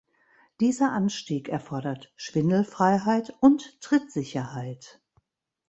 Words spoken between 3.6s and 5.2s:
Trittsicherheit.